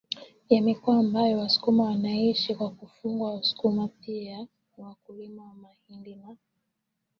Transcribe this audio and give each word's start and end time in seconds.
ya 0.49 0.61
mikoa 0.61 0.99
ambayo 0.99 1.37
wasukuma 1.37 1.83
wanaishi 1.83 2.53
na 2.53 2.69
kufugaWasukuma 2.69 3.87
pia 3.87 4.37
ni 4.77 4.83
wakulima 4.83 5.43
wa 5.43 5.53
mahindi 5.53 6.15
na 6.15 6.35